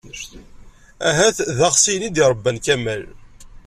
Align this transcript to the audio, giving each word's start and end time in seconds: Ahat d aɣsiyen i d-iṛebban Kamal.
Ahat 1.09 1.37
d 1.57 1.59
aɣsiyen 1.67 2.07
i 2.07 2.09
d-iṛebban 2.09 2.57
Kamal. 2.65 3.03